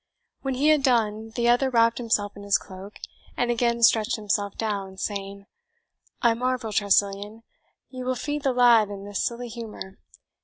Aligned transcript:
When 0.41 0.55
he 0.55 0.69
had 0.69 0.81
done, 0.81 1.29
the 1.35 1.47
other 1.47 1.69
wrapped 1.69 1.99
himself 1.99 2.35
in 2.35 2.41
his 2.41 2.57
cloak, 2.57 2.97
and 3.37 3.51
again 3.51 3.83
stretched 3.83 4.15
himself 4.15 4.57
down, 4.57 4.97
saying, 4.97 5.45
"I 6.23 6.33
marvel, 6.33 6.71
Tressilian, 6.71 7.43
you 7.91 8.05
will 8.05 8.15
feed 8.15 8.41
the 8.41 8.51
lad 8.51 8.89
in 8.89 9.05
this 9.05 9.23
silly 9.23 9.47
humour. 9.49 9.99